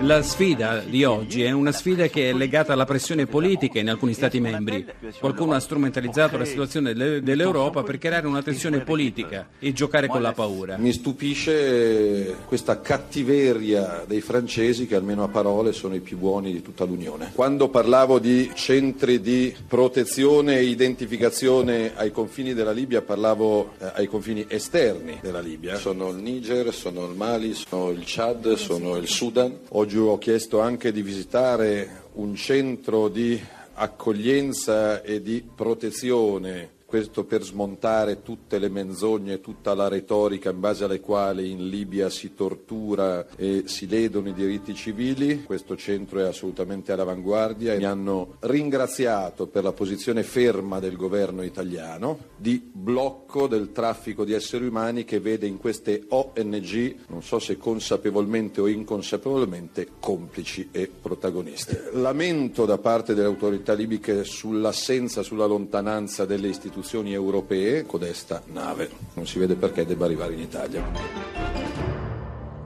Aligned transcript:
La 0.00 0.22
sfida 0.22 0.80
di 0.80 1.04
oggi 1.04 1.44
è 1.44 1.50
una 1.52 1.72
sfida 1.72 2.08
che 2.08 2.28
è 2.28 2.32
legata 2.32 2.72
alla 2.72 2.84
pressione 2.84 3.26
politica 3.26 3.78
in 3.78 3.88
alcuni 3.88 4.12
Stati 4.12 4.40
membri. 4.40 4.84
Qualcuno 5.18 5.54
ha 5.54 5.60
strumentalizzato 5.60 6.36
la 6.36 6.44
situazione 6.44 6.92
dell'Europa 6.92 7.82
per 7.82 7.98
creare 7.98 8.26
una 8.26 8.42
tensione 8.42 8.80
politica 8.80 9.48
e 9.58 9.72
giocare 9.72 10.08
con 10.08 10.20
la 10.20 10.32
paura. 10.32 10.76
Mi 10.76 10.92
stupisce 10.92 12.36
questa 12.44 12.80
cattiveria 12.80 14.04
dei 14.06 14.20
francesi 14.20 14.86
che 14.86 14.96
almeno 14.96 15.22
a 15.22 15.28
parole 15.28 15.72
sono 15.72 15.94
i 15.94 16.00
più 16.00 16.18
buoni 16.18 16.52
di 16.52 16.60
tutta 16.60 16.84
l'Unione. 16.84 17.30
Quando 17.34 17.68
parlavo 17.68 18.18
di 18.18 18.50
centri 18.54 19.20
di 19.20 19.54
protezione 19.66 20.58
e 20.58 20.64
identificazione 20.64 21.92
ai 21.94 22.10
confini 22.10 22.52
della 22.52 22.72
Libia, 22.72 23.00
parlavo 23.00 23.72
eh, 23.78 23.92
ai 23.94 24.06
confini 24.06 24.44
esterni 24.48 25.18
della 25.22 25.40
Libia. 25.40 25.76
Sono 25.76 26.10
il 26.10 26.16
Niger, 26.16 26.74
sono 26.74 27.06
il 27.06 27.14
Mali, 27.14 27.54
sono 27.54 27.90
il 27.90 28.02
Chad, 28.04 28.54
sono 28.54 28.96
il 28.96 29.08
Sudan. 29.08 29.60
Oggi 29.84 29.98
ho 29.98 30.16
chiesto 30.16 30.60
anche 30.60 30.92
di 30.92 31.02
visitare 31.02 32.04
un 32.14 32.34
centro 32.34 33.08
di 33.08 33.38
accoglienza 33.74 35.02
e 35.02 35.20
di 35.20 35.46
protezione 35.54 36.73
questo 36.94 37.24
per 37.24 37.42
smontare 37.42 38.22
tutte 38.22 38.60
le 38.60 38.68
menzogne, 38.68 39.40
tutta 39.40 39.74
la 39.74 39.88
retorica 39.88 40.50
in 40.50 40.60
base 40.60 40.84
alle 40.84 41.00
quali 41.00 41.50
in 41.50 41.68
Libia 41.68 42.08
si 42.08 42.34
tortura 42.34 43.26
e 43.34 43.64
si 43.66 43.88
ledono 43.88 44.28
i 44.28 44.32
diritti 44.32 44.76
civili. 44.76 45.42
Questo 45.42 45.76
centro 45.76 46.20
è 46.20 46.22
assolutamente 46.22 46.92
all'avanguardia 46.92 47.72
e 47.72 47.78
mi 47.78 47.84
hanno 47.84 48.36
ringraziato 48.38 49.48
per 49.48 49.64
la 49.64 49.72
posizione 49.72 50.22
ferma 50.22 50.78
del 50.78 50.94
governo 50.94 51.42
italiano 51.42 52.26
di 52.36 52.62
blocco 52.72 53.48
del 53.48 53.72
traffico 53.72 54.24
di 54.24 54.32
esseri 54.32 54.64
umani 54.64 55.02
che 55.02 55.18
vede 55.18 55.48
in 55.48 55.58
queste 55.58 56.04
ONG, 56.06 56.94
non 57.08 57.24
so 57.24 57.40
se 57.40 57.56
consapevolmente 57.56 58.60
o 58.60 58.68
inconsapevolmente, 58.68 59.88
complici 59.98 60.68
e 60.70 60.88
protagonisti. 61.02 61.76
Lamento 61.94 62.66
da 62.66 62.78
parte 62.78 63.14
delle 63.14 63.26
autorità 63.26 63.72
libiche 63.72 64.22
sull'assenza, 64.22 65.24
sulla 65.24 65.46
lontananza 65.46 66.24
delle 66.24 66.46
istituzioni 66.46 66.82
istituzioni 66.84 67.14
europee 67.14 67.86
codesta 67.86 68.42
nave. 68.52 68.90
Non 69.14 69.26
si 69.26 69.38
vede 69.38 69.54
perché 69.54 69.86
debba 69.86 70.04
arrivare 70.04 70.34
in 70.34 70.40
Italia. 70.40 71.53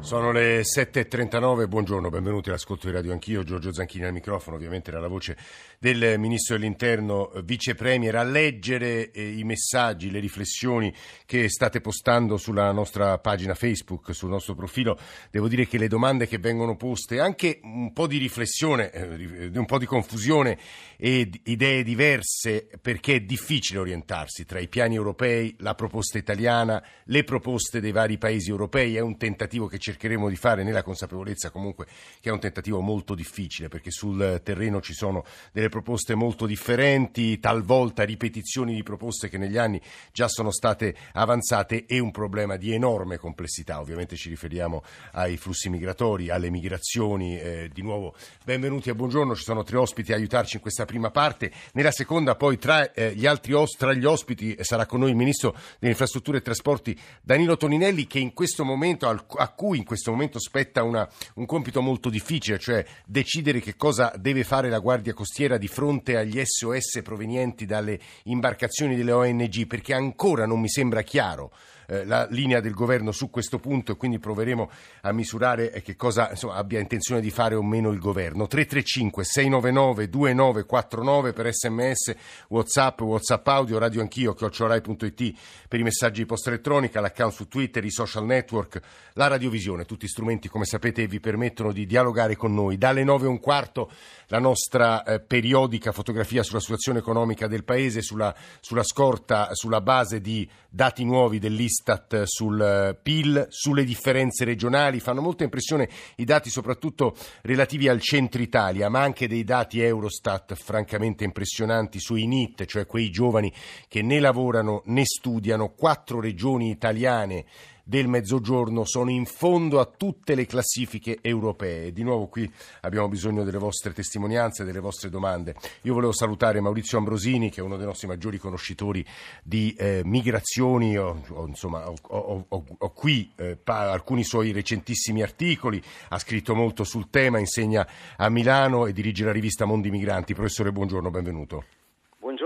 Sono 0.09 0.33
le 0.33 0.63
7.39, 0.63 1.69
buongiorno, 1.69 2.09
benvenuti 2.09 2.49
all'ascolto 2.49 2.87
di 2.87 2.95
Radio 2.95 3.13
Anch'io, 3.13 3.43
Giorgio 3.43 3.75
Zanchini 3.75 4.07
al 4.07 4.15
microfono, 4.15 4.57
ovviamente 4.57 4.91
era 4.91 5.01
la 5.01 5.07
voce 5.07 5.37
del 5.79 6.19
Ministro 6.19 6.57
dell'Interno, 6.57 7.31
Vice 7.45 7.75
Premier, 7.75 8.17
a 8.17 8.23
leggere 8.23 9.11
eh, 9.11 9.33
i 9.37 9.45
messaggi, 9.45 10.11
le 10.11 10.19
riflessioni 10.19 10.95
che 11.27 11.51
state 11.51 11.83
postando 11.83 12.39
sulla 12.39 12.73
nostra 12.73 13.19
pagina 13.19 13.55
Facebook, 13.55 14.15
sul 14.15 14.31
nostro 14.31 14.55
profilo. 14.55 14.99
Devo 15.31 15.47
dire 15.47 15.67
che 15.67 15.77
le 15.77 15.89
domande 15.89 16.27
che 16.27 16.39
vengono 16.39 16.75
poste, 16.75 17.21
anche 17.21 17.61
un 17.63 17.93
po' 17.93 18.07
di 18.07 18.17
riflessione, 18.17 18.91
eh, 18.91 19.51
un 19.53 19.67
po' 19.67 19.77
di 19.77 19.85
confusione 19.85 20.57
e 20.97 21.29
idee 21.45 21.83
diverse, 21.83 22.67
perché 22.81 23.17
è 23.17 23.21
difficile 23.21 23.81
orientarsi 23.81 24.47
tra 24.47 24.59
i 24.59 24.69
piani 24.69 24.95
europei, 24.95 25.55
la 25.59 25.75
proposta 25.75 26.17
italiana, 26.17 26.83
le 27.05 27.25
proposte 27.25 27.79
dei 27.79 27.93
vari 27.93 28.17
paesi 28.17 28.49
europei, 28.49 28.97
è 28.97 29.01
un 29.01 29.19
tentativo 29.19 29.67
che 29.67 29.77
cerchiamo 29.77 29.97
cercheremo 29.99 30.29
di 30.29 30.37
fare 30.37 30.63
nella 30.63 30.85
consapevolezza 30.85 31.51
comunque 31.51 31.87
che 32.21 32.29
è 32.29 32.33
un 32.33 32.39
tentativo 32.39 32.81
molto 32.81 33.17
difficile 33.17 33.69
perché 33.69 33.91
sul 33.91 34.41
terreno 34.45 34.81
ci 34.81 34.95
sono 34.95 35.25
delle 35.53 35.69
proposte 35.69 36.15
molto 36.15 36.47
differenti, 36.47 37.41
talvolta 37.41 38.05
ripetizioni 38.05 38.75
di 38.75 38.85
proposte 38.85 39.29
che 39.29 39.39
negli 39.39 39.59
anni 39.59 39.81
già 40.13 40.29
sono 40.29 40.53
state 40.53 40.95
avanzate 41.15 41.85
e 41.87 41.99
un 41.99 42.13
problema 42.13 42.57
di 42.57 42.73
enorme 42.73 43.19
complessità. 43.19 43.81
Ovviamente 43.81 44.15
ci 44.15 44.29
riferiamo 44.29 44.85
ai 45.13 45.37
flussi 45.37 45.69
migratori, 45.69 46.31
alle 46.31 46.51
migrazioni. 46.51 47.39
Eh, 47.39 47.71
di 47.73 47.83
nuovo 47.83 48.15
benvenuti 48.45 48.91
e 48.91 48.95
buongiorno, 48.95 49.35
ci 49.35 49.43
sono 49.43 49.65
tre 49.65 49.79
ospiti 49.79 50.13
a 50.13 50.17
aiutarci 50.17 50.57
in 50.57 50.63
questa 50.63 50.85
prima 50.85 51.11
parte. 51.11 51.51
Nella 51.73 51.91
seconda 51.91 52.37
poi 52.37 52.57
tra, 52.59 52.93
eh, 52.93 53.15
gli, 53.15 53.27
altri 53.27 53.53
os- 53.53 53.77
tra 53.77 53.93
gli 53.93 54.05
ospiti 54.05 54.55
eh, 54.55 54.63
sarà 54.63 54.87
con 54.87 55.01
noi 55.01 55.11
il 55.11 55.17
Ministro 55.17 55.57
delle 55.79 55.93
Infrastrutture 55.93 56.39
e 56.39 56.43
Trasporti 56.43 56.99
Danilo 57.21 57.57
Toninelli 57.57 58.07
che 58.07 58.21
in 58.21 58.33
questo 58.33 58.65
momento 58.65 59.09
a 59.09 59.49
cui 59.49 59.79
in 59.79 59.85
questo 59.89 60.11
momento 60.11 60.39
spetta 60.39 60.83
una, 60.83 61.09
un 61.37 61.47
compito 61.47 61.81
molto 61.81 62.11
difficile, 62.11 62.59
cioè 62.59 62.85
decidere 63.07 63.61
che 63.61 63.75
cosa 63.75 64.13
deve 64.17 64.45
fare 64.45 64.69
la 64.69 64.79
Guardia 64.79 65.15
Costiera 65.15 65.57
di 65.57 65.67
fronte 65.67 66.19
agli 66.19 66.41
SOS 66.45 67.01
provenienti 67.03 67.65
dalle 67.65 67.99
imbarcazioni 68.25 68.95
delle 68.95 69.13
ONG, 69.13 69.67
perché 69.67 69.95
ancora 69.95 70.47
non 70.47 70.61
mi 70.61 70.69
sembra 70.69 71.01
chiaro 71.01 71.51
eh, 71.91 72.05
la 72.05 72.27
linea 72.31 72.61
del 72.61 72.75
governo 72.75 73.13
su 73.13 73.31
questo 73.31 73.59
punto 73.59 73.93
e 73.93 73.97
quindi 73.97 74.19
proveremo 74.19 74.71
a 75.03 75.13
misurare 75.13 75.73
eh, 75.73 75.81
che 75.81 75.97
cosa 75.97 76.29
insomma, 76.31 76.57
abbia 76.57 76.81
intenzione 76.81 77.23
di 77.23 77.31
fare 77.31 77.55
o 77.55 77.63
meno 77.63 77.91
il 77.91 77.99
governo. 77.99 78.47
335 78.47 79.25
699 79.25 80.09
2949 80.11 81.33
per 81.33 81.51
sms, 81.51 82.15
whatsapp, 82.49 83.01
whatsapp 83.01 83.47
audio, 83.49 83.79
radio 83.79 84.03
anch'io, 84.03 84.35
chiocciorai.it 84.35 85.35
per 85.67 85.81
i 85.81 85.83
messaggi 85.83 86.21
di 86.21 86.27
posta 86.27 86.51
elettronica, 86.51 87.01
l'account 87.01 87.33
su 87.33 87.49
Twitter, 87.49 87.83
i 87.83 87.91
social 87.91 88.27
network, 88.27 88.81
la 89.15 89.29
radiovisione, 89.29 89.78
tutti 89.85 90.09
strumenti 90.09 90.49
come 90.49 90.65
sapete 90.65 91.07
vi 91.07 91.21
permettono 91.21 91.73
di 91.73 91.87
dialogare 91.87 92.37
con 92.37 92.55
noi. 92.55 92.79
Dalle 92.79 93.05
9 93.05 93.25
e 93.25 93.29
un 93.29 93.41
quarto 93.41 93.91
la 94.29 94.39
nostra 94.39 95.03
eh, 95.03 95.21
periodica 95.21 95.93
fotografia 95.93 96.43
sulla 96.43 96.61
situazione 96.61 96.99
economica 96.99 97.47
del 97.47 97.65
Paese, 97.65 98.03
sulla, 98.03 98.35
sulla 98.61 98.83
scorta, 98.83 99.49
sulla 99.53 99.81
base 99.81 100.21
di 100.21 100.49
dati 100.69 101.05
nuovi 101.05 101.39
dell'Istat 101.39 102.25
sul 102.25 102.61
eh, 102.61 102.99
PIL, 103.01 103.47
sulle 103.49 103.85
differenze 103.85 104.45
regionali. 104.45 105.01
Fanno 105.01 105.23
molta 105.23 105.45
impressione 105.45 105.89
i 106.17 106.25
dati 106.25 106.51
soprattutto 106.51 107.17
relativi 107.43 107.89
al 107.89 108.01
centro 108.01 108.43
Italia, 108.43 108.89
ma 108.89 109.01
anche 109.01 109.29
dei 109.29 109.45
dati 109.45 109.81
Eurostat 109.81 110.55
francamente 110.55 111.25
impressionanti 111.25 111.99
sui 111.99 112.27
NIT, 112.27 112.67
cioè 112.67 112.87
quei 112.87 113.11
giovani 113.11 113.53
che 113.89 114.03
né 114.03 114.21
lavorano 114.21 114.83
né 114.87 115.05
studiano. 115.05 115.71
Quattro 115.71 116.21
regioni 116.21 116.71
italiane 116.71 117.45
del 117.89 118.07
mezzogiorno 118.07 118.85
sono 118.85 119.09
in 119.09 119.25
fondo 119.25 119.81
a 119.81 119.87
tutte 119.87 120.35
le 120.35 120.45
classifiche 120.45 121.21
europee. 121.23 121.91
Di 121.91 122.03
nuovo 122.03 122.27
qui 122.27 122.53
abbiamo 122.83 123.09
bisogno 123.09 123.45
delle 123.45 123.57
vostre 123.57 123.95
testimonianze, 123.95 124.63
delle 124.63 124.79
vostre 124.79 125.09
domande. 125.09 125.55
Io 125.83 125.95
volevo 125.95 126.13
salutare 126.13 126.61
Maurizio 126.61 126.99
Ambrosini, 126.99 127.49
che 127.49 127.61
è 127.61 127.65
uno 127.65 127.79
dei 127.79 127.87
nostri 127.87 128.07
maggiori 128.07 128.37
conoscitori 128.37 129.03
di 129.43 129.75
eh, 129.79 130.03
migrazioni. 130.05 130.99
Ho, 130.99 131.23
ho, 131.31 131.47
insomma, 131.47 131.89
ho, 131.89 132.45
ho 132.47 132.93
qui 132.93 133.33
eh, 133.37 133.57
pa- 133.57 133.91
alcuni 133.91 134.23
suoi 134.23 134.53
recentissimi 134.53 135.23
articoli, 135.23 135.83
ha 136.11 136.19
scritto 136.19 136.55
molto 136.55 136.85
sul 136.85 137.09
tema, 137.09 137.39
insegna 137.39 137.89
a 138.19 138.29
Milano 138.29 138.85
e 138.85 138.93
dirige 138.93 139.25
la 139.25 139.33
rivista 139.33 139.65
Mondi 139.65 139.89
Migranti. 139.89 140.35
Professore, 140.35 140.73
buongiorno, 140.73 141.11
benvenuto. 141.11 141.78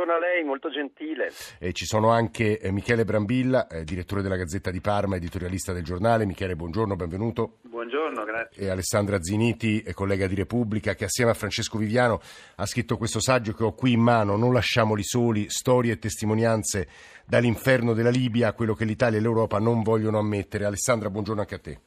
Buongiorno 0.03 0.27
a 0.27 0.35
lei, 0.35 0.43
molto 0.43 0.69
gentile. 0.69 1.31
E 1.61 1.73
ci 1.73 1.85
sono 1.85 2.11
anche 2.11 2.59
eh, 2.59 2.73
Michele 2.73 3.05
Brambilla, 3.05 3.69
eh, 3.69 3.85
direttore 3.85 4.21
della 4.21 4.35
Gazzetta 4.35 4.73
di 4.73 4.81
Parma, 4.81 5.15
editorialista 5.15 5.73
del 5.73 5.85
giornale. 5.85 6.27
Michele, 6.27 6.57
buongiorno, 6.57 6.97
benvenuto. 6.97 7.59
Buongiorno, 7.63 8.25
grazie. 8.25 8.65
E 8.65 8.69
Alessandra 8.69 9.23
Ziniti, 9.23 9.81
eh, 9.81 9.95
collega 9.95 10.27
di 10.27 10.35
Repubblica, 10.35 10.97
che 10.97 11.05
assieme 11.05 11.31
a 11.31 11.35
Francesco 11.35 11.79
Viviano 11.79 12.21
ha 12.57 12.67
scritto 12.67 12.97
questo 12.97 13.21
saggio 13.21 13.53
che 13.53 13.63
ho 13.63 13.75
qui 13.75 13.93
in 13.93 14.01
mano, 14.01 14.37
Non 14.37 14.53
lasciamoli 14.53 15.05
soli, 15.05 15.49
storie 15.49 15.93
e 15.93 15.99
testimonianze 16.01 16.89
dall'inferno 17.25 17.93
della 17.93 18.11
Libia 18.11 18.49
a 18.49 18.53
quello 18.55 18.75
che 18.75 18.85
l'Italia 18.85 19.21
e 19.21 19.23
l'Europa 19.23 19.61
non 19.61 19.83
vogliono 19.83 20.19
ammettere. 20.19 20.65
Alessandra, 20.65 21.11
buongiorno 21.11 21.43
anche 21.43 21.55
a 21.55 21.61
te. 21.61 21.79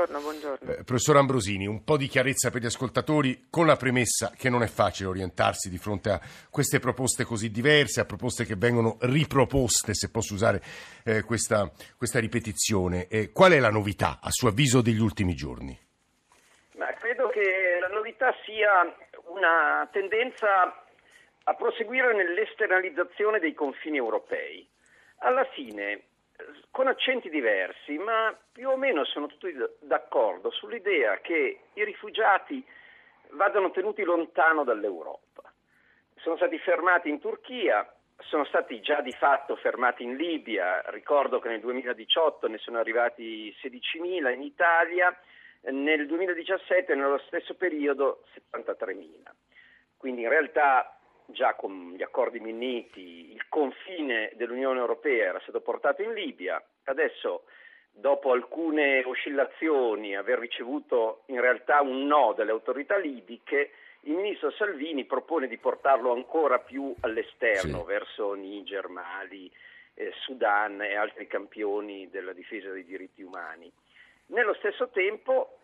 Buongiorno, 0.00 0.20
buongiorno. 0.20 0.72
Eh, 0.72 0.84
professor 0.84 1.16
Ambrosini, 1.18 1.66
un 1.66 1.84
po' 1.84 1.98
di 1.98 2.06
chiarezza 2.06 2.50
per 2.50 2.62
gli 2.62 2.66
ascoltatori, 2.66 3.48
con 3.50 3.66
la 3.66 3.76
premessa 3.76 4.32
che 4.34 4.48
non 4.48 4.62
è 4.62 4.66
facile 4.66 5.10
orientarsi 5.10 5.68
di 5.68 5.76
fronte 5.76 6.08
a 6.08 6.20
queste 6.48 6.78
proposte 6.78 7.24
così 7.24 7.50
diverse, 7.50 8.00
a 8.00 8.06
proposte 8.06 8.46
che 8.46 8.54
vengono 8.56 8.96
riproposte, 9.00 9.92
se 9.92 10.10
posso 10.10 10.32
usare 10.32 10.62
eh, 11.04 11.22
questa, 11.22 11.70
questa, 11.98 12.18
ripetizione. 12.18 13.08
Eh, 13.08 13.30
qual 13.30 13.52
è 13.52 13.58
la 13.58 13.70
novità, 13.70 14.20
a 14.22 14.30
suo 14.30 14.48
avviso, 14.48 14.80
degli 14.80 15.00
ultimi 15.00 15.34
giorni? 15.34 15.78
Ma 16.76 16.86
credo 16.94 17.28
che 17.28 17.76
la 17.78 17.88
novità 17.88 18.34
sia 18.46 18.96
una 19.26 19.86
tendenza 19.92 20.82
a 21.44 21.54
proseguire 21.54 22.14
nell'esternalizzazione 22.14 23.38
dei 23.38 23.52
confini 23.52 23.98
europei. 23.98 24.66
Alla 25.18 25.44
fine 25.52 26.04
con 26.70 26.86
accenti 26.86 27.28
diversi, 27.28 27.98
ma 27.98 28.36
più 28.52 28.68
o 28.68 28.76
meno 28.76 29.04
sono 29.04 29.26
tutti 29.26 29.52
d'accordo 29.80 30.50
sull'idea 30.50 31.18
che 31.18 31.60
i 31.72 31.84
rifugiati 31.84 32.64
vadano 33.30 33.70
tenuti 33.70 34.02
lontano 34.02 34.64
dall'Europa. 34.64 35.42
Sono 36.16 36.36
stati 36.36 36.58
fermati 36.58 37.08
in 37.08 37.20
Turchia, 37.20 37.90
sono 38.18 38.44
stati 38.44 38.80
già 38.80 39.00
di 39.00 39.12
fatto 39.12 39.56
fermati 39.56 40.02
in 40.02 40.16
Libia, 40.16 40.82
ricordo 40.86 41.38
che 41.38 41.48
nel 41.48 41.60
2018 41.60 42.48
ne 42.48 42.58
sono 42.58 42.78
arrivati 42.78 43.54
16.000 43.62 44.32
in 44.32 44.42
Italia, 44.42 45.16
nel 45.62 46.06
2017 46.06 46.94
nello 46.94 47.18
stesso 47.26 47.54
periodo 47.54 48.24
73.000. 48.52 49.30
Quindi 49.96 50.22
in 50.22 50.28
realtà 50.28 50.99
già 51.32 51.54
con 51.54 51.92
gli 51.96 52.02
accordi 52.02 52.40
Minniti 52.40 53.32
il 53.32 53.46
confine 53.48 54.32
dell'Unione 54.34 54.78
Europea 54.78 55.28
era 55.28 55.40
stato 55.40 55.60
portato 55.60 56.02
in 56.02 56.12
Libia, 56.12 56.62
adesso 56.84 57.44
dopo 57.92 58.32
alcune 58.32 59.02
oscillazioni, 59.04 60.16
aver 60.16 60.38
ricevuto 60.38 61.22
in 61.26 61.40
realtà 61.40 61.80
un 61.80 62.06
no 62.06 62.32
dalle 62.36 62.50
autorità 62.50 62.96
libiche, 62.96 63.72
il 64.02 64.14
ministro 64.14 64.50
Salvini 64.52 65.04
propone 65.04 65.46
di 65.46 65.58
portarlo 65.58 66.12
ancora 66.12 66.58
più 66.58 66.94
all'esterno, 67.00 67.80
Sì. 67.80 67.84
verso 67.86 68.32
Niger, 68.32 68.88
Mali, 68.88 69.50
eh, 69.94 70.12
Sudan 70.22 70.80
e 70.82 70.94
altri 70.96 71.26
campioni 71.26 72.08
della 72.08 72.32
difesa 72.32 72.70
dei 72.70 72.84
diritti 72.84 73.22
umani. 73.22 73.70
Nello 74.26 74.54
stesso 74.54 74.88
tempo, 74.88 75.58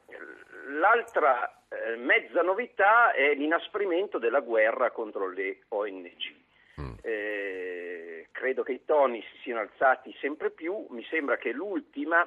l'altra 0.79 1.63
eh, 1.69 1.97
mezza 1.97 2.43
novità 2.43 3.13
è 3.13 3.35
l'inasprimento 3.35 4.19
della 4.19 4.41
guerra 4.41 4.91
contro 4.91 5.29
le 5.29 5.63
ONG. 5.69 6.35
Mm. 6.81 6.95
Eh, 7.03 8.29
credo 8.33 8.63
che 8.63 8.73
i 8.73 8.85
toni 8.85 9.23
si 9.33 9.39
siano 9.43 9.61
alzati 9.61 10.15
sempre 10.21 10.51
più, 10.51 10.87
mi 10.91 11.05
sembra 11.09 11.37
che 11.39 11.53
l'ultima 11.53 12.27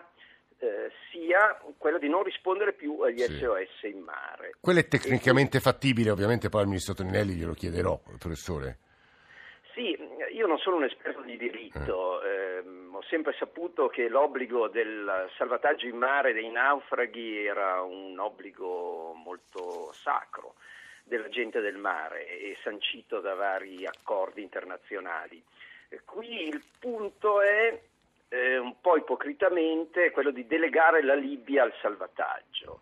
eh, 0.60 0.92
sia 1.12 1.62
quella 1.78 1.98
di 1.98 2.10
non 2.10 2.24
rispondere 2.24 2.74
più 2.74 3.00
agli 3.02 3.20
Sì. 3.20 3.38
SOS 3.38 3.84
in 3.84 4.00
mare. 4.00 4.56
Quello 4.60 4.80
è 4.80 4.88
tecnicamente 4.88 5.60
fattibile, 5.60 6.10
ovviamente 6.10 6.50
poi 6.50 6.62
al 6.62 6.68
ministro 6.68 6.94
Toninelli 6.94 7.36
glielo 7.36 7.54
chiederò, 7.54 8.00
professore. 8.18 8.80
Sì, 9.74 9.96
io 10.40 10.48
non 10.48 10.58
sono 10.58 10.78
un 10.78 10.86
esperto 10.86 11.22
di 11.22 11.36
diritto, 11.36 12.24
ehm, 12.24 12.96
ho 12.96 13.02
sempre 13.10 13.36
saputo 13.38 13.90
che 13.90 14.08
l'obbligo 14.08 14.70
del 14.70 15.30
salvataggio 15.36 15.86
in 15.86 15.98
mare 15.98 16.32
dei 16.32 16.50
naufraghi 16.50 17.46
era 17.46 17.82
un 17.82 18.18
obbligo 18.18 19.12
molto 19.16 19.92
sacro 19.92 20.56
della 21.04 21.28
gente 21.28 21.60
del 21.60 21.76
mare 21.76 22.26
e 22.26 22.58
sancito 22.64 23.20
da 23.20 23.34
vari 23.34 23.86
accordi 23.86 24.42
internazionali. 24.42 25.44
Qui 26.06 26.48
il 26.48 26.64
punto 26.80 27.42
è 27.42 27.82
eh, 28.30 28.58
un 28.58 28.80
po' 28.80 28.96
ipocritamente 28.96 30.12
quello 30.12 30.32
di 30.32 30.48
delegare 30.48 31.04
la 31.04 31.16
Libia 31.16 31.64
al 31.64 31.74
salvataggio. 31.82 32.80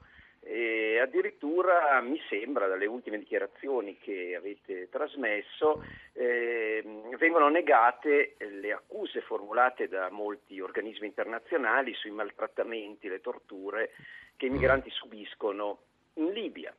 E 0.49 0.99
addirittura 0.99 1.99
mi 1.99 2.21
sembra 2.29 2.67
dalle 2.67 2.85
ultime 2.85 3.17
dichiarazioni 3.17 3.97
che 3.97 4.33
avete 4.33 4.87
trasmesso 4.89 5.83
ehm, 6.13 7.17
vengono 7.17 7.49
negate 7.49 8.35
le 8.37 8.71
accuse 8.71 9.19
formulate 9.19 9.89
da 9.89 10.09
molti 10.09 10.61
organismi 10.61 11.07
internazionali 11.07 11.93
sui 11.95 12.11
maltrattamenti, 12.11 13.09
le 13.09 13.19
torture 13.19 13.91
che 14.37 14.45
i 14.45 14.49
migranti 14.49 14.89
subiscono 14.89 15.79
in 16.13 16.31
Libia. 16.31 16.73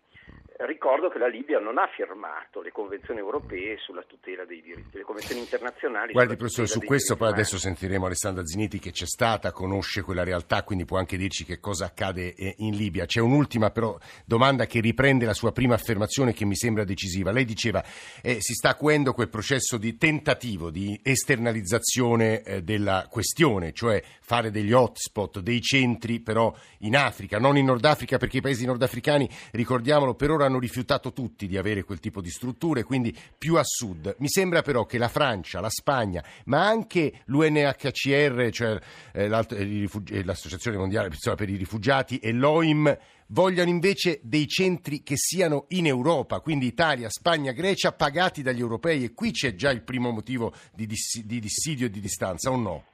Ricordo 0.61 1.09
che 1.09 1.21
la 1.21 1.29
Libia 1.29 1.61
non 1.61 1.79
ha 1.79 1.87
firmato 1.95 2.61
le 2.61 2.73
convenzioni 2.73 3.21
europee 3.21 3.77
sulla 3.79 4.03
tutela 4.03 4.45
dei 4.45 4.61
diritti, 4.61 4.97
le 4.97 5.05
convenzioni 5.05 5.41
internazionali. 5.41 6.13
Guardi, 6.13 6.35
professore, 6.35 6.67
su 6.67 6.81
questo 6.81 7.15
poi 7.15 7.29
umani. 7.29 7.43
adesso 7.43 7.59
sentiremo 7.59 8.07
Alessandra 8.07 8.45
Ziniti 8.45 8.81
che 8.81 8.91
c'è 8.91 9.07
stata, 9.07 9.53
conosce 9.53 10.03
quella 10.03 10.25
realtà, 10.25 10.65
quindi 10.65 10.85
può 10.85 10.99
anche 10.99 11.17
dirci 11.17 11.45
che 11.45 11.61
cosa 11.61 11.85
accade 11.85 12.35
eh, 12.35 12.57
in 12.59 12.75
Libia. 12.75 13.07
C'è 13.07 13.21
un'ultima 13.21 13.71
però 13.71 13.97
domanda 14.25 14.67
che 14.67 14.81
riprende 14.81 15.27
la 15.27 15.33
sua 15.33 15.53
prima 15.53 15.75
affermazione 15.75 16.33
che 16.33 16.45
mi 16.45 16.57
sembra 16.57 16.83
decisiva. 16.83 17.31
Lei 17.31 17.45
diceva 17.45 17.81
eh, 18.21 18.39
si 18.41 18.55
sta 18.55 18.71
acuendo 18.71 19.13
quel 19.13 19.29
processo 19.29 19.79
di 19.79 19.97
tentativo 19.97 20.73
di 20.73 20.99
esternalizzazione 21.05 22.43
eh, 22.43 22.63
della 22.63 23.07
questione, 23.09 23.73
cioè 23.73 24.03
fare 24.21 24.51
degli 24.51 24.73
hotspot, 24.73 25.39
dei 25.39 25.61
centri 25.61 26.19
però 26.19 26.53
in 26.79 26.97
Africa, 26.97 27.39
non 27.39 27.57
in 27.57 27.67
Nord 27.67 27.85
Africa 27.85 28.19
perché 28.19 28.39
i 28.39 28.41
paesi 28.41 28.67
nordafricani, 28.67 29.29
ricordiamolo, 29.53 30.15
per 30.15 30.33
ora 30.33 30.47
hanno 30.49 30.59
rifiutato 30.59 31.13
tutti 31.13 31.47
di 31.47 31.57
avere 31.57 31.85
quel 31.85 32.01
tipo 32.01 32.21
di 32.21 32.31
strutture, 32.31 32.83
quindi 32.83 33.17
più 33.39 33.57
a 33.57 33.63
sud. 33.65 34.17
Mi 34.19 34.29
sembra 34.29 34.63
però 34.63 34.85
che 34.85 34.99
la 34.99 35.09
Francia, 35.09 35.61
la 35.61 35.71
Spagna, 35.71 36.25
ma 36.47 36.67
anche 36.67 37.23
l'UNHCR, 37.27 38.51
cioè 38.51 38.79
eh, 39.13 39.25
eh, 39.25 39.89
eh, 40.11 40.25
l'Associazione 40.25 40.77
Mondiale 40.77 41.11
per 41.37 41.49
i 41.49 41.57
Rifugiati 41.57 42.19
e 42.19 42.33
l'OIM 42.33 42.97
vogliano 43.29 43.69
invece 43.69 44.21
dei 44.23 44.47
centri 44.47 45.03
che 45.03 45.17
siano 45.17 45.67
in 45.69 45.87
Europa, 45.87 46.41
quindi 46.41 46.67
Italia, 46.67 47.11
Spagna, 47.11 47.53
Grecia, 47.53 47.93
pagati 47.93 48.43
dagli 48.43 48.61
europei 48.61 49.05
e 49.05 49.13
qui 49.13 49.33
c'è 49.33 49.55
già 49.55 49.71
il 49.71 49.83
primo 49.83 50.11
motivo 50.11 50.53
di 50.75 50.87
dissidio 50.87 51.87
e 51.87 51.91
di 51.91 52.01
distanza, 52.01 52.51
o 52.51 52.57
no? 52.57 52.85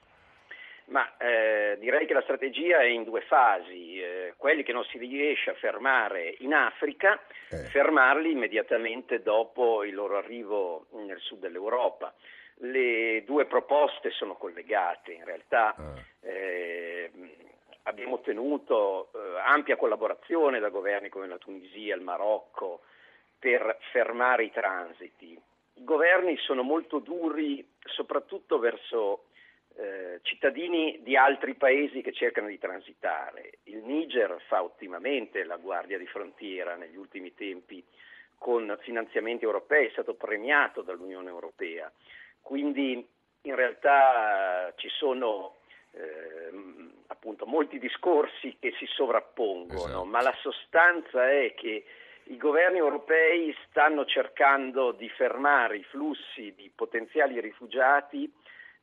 Ma 0.86 1.16
eh, 1.16 1.76
direi 1.78 2.06
che 2.06 2.12
la 2.12 2.20
strategia 2.22 2.78
è 2.81 2.84
in 2.84 3.04
due 3.04 3.22
fasi. 3.22 3.98
Eh, 4.00 4.34
quelli 4.36 4.62
che 4.62 4.72
non 4.72 4.84
si 4.84 4.98
riesce 4.98 5.50
a 5.50 5.54
fermare 5.54 6.34
in 6.40 6.52
Africa, 6.52 7.19
Eh. 7.48 7.56
fermarli 7.70 8.31
immediatamente 8.32 9.22
dopo 9.22 9.82
il 9.84 9.94
loro 9.94 10.19
arrivo 10.19 10.86
nel 10.92 11.19
sud 11.20 11.38
dell'Europa. 11.40 12.12
Le 12.58 13.25
due 13.25 13.46
proposte 13.46 14.10
sono 14.10 14.34
collegate, 14.36 15.12
in 15.12 15.25
realtà 15.25 15.75
Ah. 15.76 15.94
eh, 16.20 17.10
abbiamo 17.84 18.14
ottenuto 18.14 19.08
eh, 19.14 19.40
ampia 19.44 19.76
collaborazione 19.76 20.60
da 20.60 20.69
governi 20.69 21.08
come 21.08 21.26
la 21.26 21.38
Tunisia, 21.38 21.94
il 21.96 22.02
Marocco, 22.02 22.82
per 23.38 23.78
fermare 23.90 24.44
i 24.44 24.50
transiti. 24.52 25.32
I 25.76 25.84
governi 25.84 26.36
sono 26.38 26.62
molto 26.62 26.98
duri 27.00 27.66
soprattutto 27.84 28.58
verso 28.58 29.25
eh, 29.76 30.21
cittadini 30.23 31.00
di 31.03 31.17
altri 31.17 31.55
paesi 31.55 32.00
che 32.00 32.12
cercano 32.12 32.49
di 32.49 32.59
transitare. 32.59 33.59
Il 33.65 33.79
Niger 33.79 34.41
fa 34.47 34.62
ottimamente 34.62 35.44
la 35.44 35.56
guardia 35.56 35.99
di 35.99 36.06
frontiera 36.06 36.76
negli 36.76 36.97
ultimi 36.97 37.35
tempi 37.35 37.85
con 38.38 38.76
finanziamenti 38.82 39.44
europei, 39.44 39.87
è 39.87 39.91
stato 39.91 40.15
premiato 40.15 40.82
dall'Unione 40.82 41.29
Europea. 41.29 41.91
Quindi 42.41 43.05
in 43.43 43.55
realtà 43.55 44.73
ci 44.76 44.88
sono 44.91 45.56
ehm, 45.93 46.93
appunto 47.09 47.47
molti 47.47 47.79
discorsi 47.79 48.56
che 48.59 48.73
si 48.79 48.87
sovrappongono, 48.87 49.85
Esatto. 49.85 50.05
ma 50.05 50.20
la 50.20 50.35
sostanza 50.41 51.31
è 51.31 51.55
che 51.55 51.85
i 52.25 52.37
governi 52.37 52.79
europei 52.79 53.55
stanno 53.69 54.05
cercando 54.05 54.93
di 54.93 55.09
fermare 55.11 55.79
i 55.79 55.85
flussi 55.85 56.55
di 56.55 56.70
potenziali 56.75 57.41
rifugiati 57.41 58.32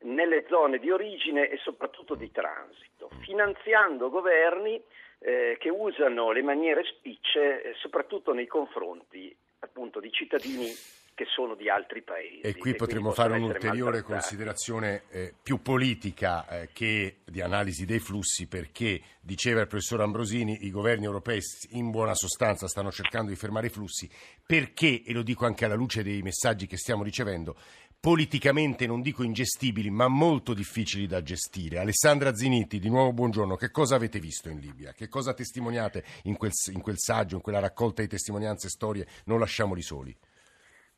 nelle 0.02 0.44
zone 0.48 0.78
di 0.78 0.90
origine 0.90 1.48
e 1.48 1.58
soprattutto 1.58 2.14
di 2.14 2.30
transito, 2.30 3.10
finanziando 3.20 4.10
governi 4.10 4.82
eh, 5.18 5.56
che 5.58 5.70
usano 5.70 6.32
le 6.32 6.42
maniere 6.42 6.84
spicce 6.84 7.62
eh, 7.62 7.74
soprattutto 7.74 8.32
nei 8.32 8.46
confronti 8.46 9.34
appunto 9.60 10.00
di 10.00 10.10
cittadini 10.10 10.70
che 11.14 11.26
sono 11.26 11.54
di 11.54 11.68
altri 11.68 12.02
paesi. 12.02 12.40
E 12.40 12.56
qui 12.56 12.74
potremmo 12.74 13.12
fare 13.12 13.34
un'ulteriore 13.34 14.02
considerazione 14.02 15.02
eh, 15.10 15.34
più 15.40 15.60
politica 15.60 16.48
eh, 16.48 16.70
che 16.72 17.18
di 17.24 17.40
analisi 17.40 17.84
dei 17.84 17.98
flussi, 17.98 18.48
perché 18.48 19.00
diceva 19.20 19.60
il 19.60 19.66
professor 19.66 20.00
Ambrosini, 20.00 20.64
i 20.64 20.70
governi 20.70 21.04
europei 21.04 21.40
in 21.72 21.90
buona 21.90 22.14
sostanza 22.14 22.66
stanno 22.66 22.90
cercando 22.90 23.30
di 23.30 23.36
fermare 23.36 23.66
i 23.66 23.70
flussi, 23.70 24.08
perché, 24.44 25.02
e 25.04 25.12
lo 25.12 25.22
dico 25.22 25.44
anche 25.44 25.64
alla 25.64 25.74
luce 25.74 26.02
dei 26.02 26.22
messaggi 26.22 26.66
che 26.66 26.76
stiamo 26.76 27.02
ricevendo, 27.02 27.56
politicamente 28.02 28.84
non 28.84 29.00
dico 29.00 29.22
ingestibili, 29.22 29.88
ma 29.88 30.08
molto 30.08 30.54
difficili 30.54 31.06
da 31.06 31.22
gestire. 31.22 31.78
Alessandra 31.78 32.34
Ziniti, 32.34 32.80
di 32.80 32.88
nuovo 32.88 33.12
buongiorno, 33.12 33.54
che 33.54 33.70
cosa 33.70 33.94
avete 33.94 34.18
visto 34.18 34.48
in 34.48 34.58
Libia? 34.58 34.92
Che 34.92 35.06
cosa 35.06 35.34
testimoniate 35.34 36.04
in 36.24 36.36
quel, 36.36 36.50
in 36.72 36.80
quel 36.80 36.98
saggio, 36.98 37.36
in 37.36 37.42
quella 37.42 37.60
raccolta 37.60 38.02
di 38.02 38.08
testimonianze 38.08 38.66
e 38.66 38.70
storie? 38.70 39.06
Non 39.26 39.38
lasciamoli 39.38 39.82
soli. 39.82 40.16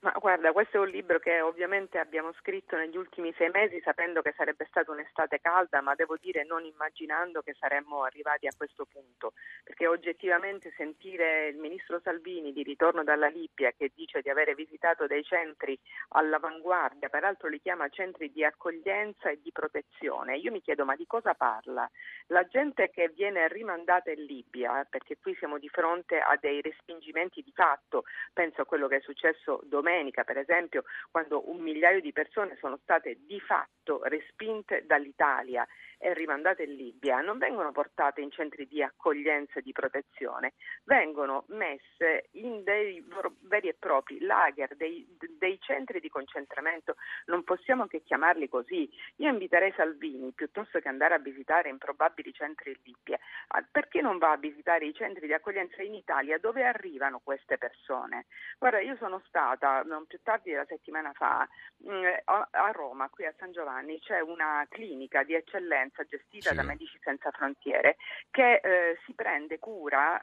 Ma 0.05 0.13
guarda, 0.19 0.53
questo 0.53 0.77
è 0.77 0.81
un 0.81 0.91
libro 0.91 1.19
che 1.19 1.41
ovviamente 1.41 1.99
abbiamo 1.99 2.31
scritto 2.35 2.77
negli 2.77 2.95
ultimi 2.95 3.33
sei 3.39 3.49
mesi 3.49 3.81
sapendo 3.81 4.21
che 4.21 4.35
sarebbe 4.37 4.67
stata 4.69 4.91
un'estate 4.91 5.41
calda, 5.41 5.81
ma 5.81 5.95
devo 5.95 6.19
dire 6.21 6.45
non 6.45 6.63
immaginando 6.63 7.41
che 7.41 7.55
saremmo 7.59 8.03
arrivati 8.03 8.47
a 8.47 8.53
questo 8.55 8.85
punto, 8.85 9.33
perché 9.63 9.87
oggettivamente 9.87 10.75
sentire 10.77 11.49
il 11.49 11.57
ministro 11.57 12.01
Salvini 12.05 12.53
di 12.53 12.63
ritorno 12.63 13.03
dalla 13.03 13.29
Libia 13.29 13.73
che 13.73 13.93
dice 13.95 14.21
di 14.21 14.29
avere 14.29 14.55
visitato 14.55 15.07
dei 15.07 15.25
centri 15.25 15.79
all'avanguardia, 16.09 17.09
peraltro 17.09 17.49
li 17.49 17.63
chiama 17.63 17.89
centri 17.89 18.31
di 18.31 18.45
accoglienza 18.45 19.31
e 19.31 19.41
di 19.41 19.53
protezione, 19.53 20.37
io 20.37 20.53
mi 20.53 20.61
chiedo 20.61 20.85
ma 20.85 20.97
di 20.97 21.07
cosa 21.07 21.33
parla? 21.33 21.91
La 22.27 22.47
gente 22.47 22.91
che 22.91 23.09
viene 23.09 23.49
rimandata 23.49 24.11
in 24.11 24.23
Libia, 24.23 24.87
perché 24.87 25.17
qui 25.17 25.35
siamo 25.37 25.57
di 25.57 25.71
fronte 25.71 26.19
a 26.19 26.37
dei 26.39 26.61
respingimenti 26.61 27.41
di 27.41 27.53
fatto, 27.55 28.05
penso 28.35 28.61
a 28.61 28.67
quello 28.67 28.87
che 28.87 28.97
è 28.97 29.01
successo 29.01 29.63
domenica, 29.65 29.93
per 30.25 30.39
esempio, 30.39 30.85
quando 31.11 31.49
un 31.51 31.61
migliaio 31.61 32.01
di 32.01 32.13
persone 32.13 32.57
sono 32.61 32.79
state 32.83 33.19
di 33.27 33.39
fatto 33.41 34.01
respinte 34.05 34.85
dall'Italia 34.87 35.67
e 36.05 36.13
rimandate 36.13 36.65
in 36.65 36.75
Libia, 36.75 37.23
non 37.23 37.39
vengono 37.39 37.73
portate 37.73 38.21
in 38.21 38.31
centri 38.31 38.67
di 38.67 38.83
accoglienza 38.83 39.59
e 39.59 39.63
di 39.63 39.73
protezione, 39.73 40.53
vengono 40.85 41.45
messe 41.49 42.29
in 42.33 42.63
dei 42.63 43.03
veri 43.41 43.69
e 43.69 43.77
propri 43.79 44.21
lager, 44.21 44.77
dei, 44.77 45.07
dei 45.39 45.59
centri 45.61 46.01
di 46.01 46.11
concentramento, 46.11 46.97
non 47.25 47.43
possiamo 47.43 47.87
che 47.87 48.03
chiamarli 48.03 48.51
così. 48.51 48.87
Io 49.17 49.31
inviterei 49.31 49.73
Salvini, 49.75 50.33
piuttosto 50.33 50.79
che 50.79 50.89
andare 50.89 51.15
a 51.15 51.19
visitare 51.19 51.71
improbabili 51.71 52.35
centri 52.35 52.73
in 52.73 52.81
Libia, 52.83 53.19
perché 53.73 54.03
non 54.03 54.19
va 54.19 54.33
a 54.33 54.37
visitare 54.37 54.85
i 54.85 54.93
centri 54.93 55.27
di 55.27 55.33
accoglienza 55.33 55.81
in 55.81 55.95
Italia 55.95 56.37
dove 56.37 56.67
arrivano 56.67 57.23
queste 57.25 57.57
persone? 57.57 58.27
Guarda, 58.59 58.81
io 58.81 58.97
sono 58.97 59.23
stata 59.27 59.81
non 59.85 60.05
più 60.05 60.21
tardi 60.23 60.51
della 60.51 60.67
settimana 60.67 61.13
fa, 61.15 61.49
mm, 61.89 62.05
a 62.27 62.71
Roma, 62.73 63.09
qui 63.09 63.25
a 63.25 63.33
San 63.39 63.53
Giovanni, 63.53 63.99
c'è 64.01 64.21
una 64.21 64.67
clinica 64.69 65.23
di 65.23 65.33
eccellenza 65.33 65.93
gestita 66.03 66.51
sì. 66.51 66.57
da 66.57 66.63
Medici 66.65 66.99
Senza 67.01 67.31
Frontiere 67.31 67.97
che 68.31 68.57
eh, 68.57 68.99
si 69.05 69.15
prende 69.15 69.61
cura 69.61 70.21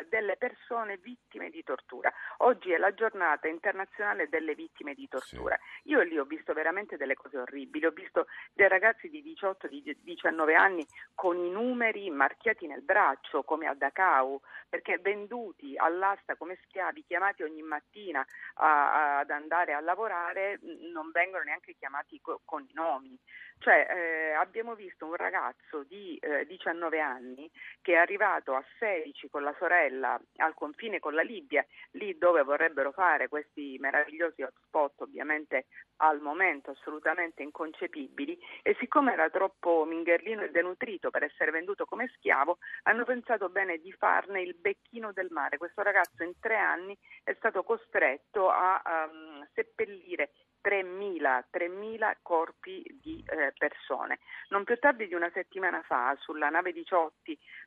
eh, 0.00 0.06
delle 0.08 0.36
persone 0.36 0.96
vittime 0.96 1.50
di 1.50 1.62
tortura. 1.62 2.12
Oggi 2.38 2.72
è 2.72 2.78
la 2.78 2.92
giornata 2.92 3.46
internazionale 3.46 4.28
delle 4.28 4.54
vittime 4.54 4.94
di 4.94 5.06
tortura. 5.08 5.56
Sì. 5.82 5.90
Io 5.90 6.00
lì 6.00 6.18
ho 6.18 6.24
visto 6.24 6.52
veramente 6.52 6.96
delle 6.96 7.14
cose 7.14 7.38
orribili, 7.38 7.86
ho 7.86 7.90
visto 7.90 8.26
dei 8.52 8.68
ragazzi 8.68 9.08
di 9.08 9.22
18-19 9.22 10.56
anni 10.56 10.84
con 11.14 11.36
i 11.38 11.50
numeri 11.50 12.10
marchiati 12.10 12.66
nel 12.66 12.82
braccio 12.82 13.44
come 13.44 13.66
a 13.66 13.74
Dachau, 13.74 14.40
perché 14.68 14.98
venduti 14.98 15.76
all'asta 15.76 16.34
come 16.34 16.58
schiavi, 16.64 17.04
chiamati 17.06 17.42
ogni 17.42 17.62
mattina 17.62 18.26
a, 18.54 19.18
ad 19.18 19.30
andare 19.30 19.74
a 19.74 19.80
lavorare, 19.80 20.58
non 20.92 21.10
vengono 21.12 21.44
neanche 21.44 21.74
chiamati 21.74 22.20
co- 22.20 22.40
con 22.44 22.62
i 22.62 22.72
nomi. 22.72 23.18
Cioè, 23.58 23.86
eh, 23.90 24.32
abbiamo 24.32 24.74
visto 24.74 25.01
un 25.06 25.14
ragazzo 25.14 25.84
di 25.84 26.16
eh, 26.16 26.46
19 26.46 27.00
anni 27.00 27.50
che 27.80 27.94
è 27.94 27.96
arrivato 27.96 28.54
a 28.54 28.64
16 28.78 29.28
con 29.28 29.42
la 29.42 29.54
sorella 29.58 30.20
al 30.36 30.54
confine 30.54 31.00
con 31.00 31.14
la 31.14 31.22
Libia, 31.22 31.64
lì 31.92 32.16
dove 32.18 32.42
vorrebbero 32.42 32.92
fare 32.92 33.28
questi 33.28 33.76
meravigliosi 33.80 34.42
hotspot, 34.42 35.00
ovviamente 35.00 35.66
al 35.96 36.20
momento 36.20 36.70
assolutamente 36.70 37.42
inconcepibili, 37.42 38.38
e 38.62 38.76
siccome 38.78 39.12
era 39.12 39.30
troppo 39.30 39.84
mingherlino 39.84 40.42
e 40.42 40.50
denutrito 40.50 41.10
per 41.10 41.24
essere 41.24 41.50
venduto 41.50 41.84
come 41.84 42.10
schiavo, 42.16 42.58
hanno 42.84 43.04
pensato 43.04 43.48
bene 43.48 43.78
di 43.78 43.92
farne 43.92 44.42
il 44.42 44.54
becchino 44.54 45.12
del 45.12 45.28
mare. 45.30 45.58
Questo 45.58 45.82
ragazzo 45.82 46.22
in 46.22 46.38
tre 46.40 46.56
anni 46.56 46.96
è 47.22 47.34
stato 47.34 47.62
costretto 47.62 48.50
a 48.50 48.82
um, 48.84 49.46
seppellire 49.52 50.30
3.000, 50.62 51.44
3.000 51.52 52.16
corpi 52.22 52.84
di 53.02 53.22
eh, 53.28 53.52
persone. 53.56 54.18
Non 54.48 54.64
più 54.64 54.78
tardi 54.78 55.06
di 55.08 55.14
una 55.14 55.30
settimana 55.32 55.82
fa, 55.82 56.16
sulla 56.20 56.48
nave 56.48 56.72
18 56.72 57.12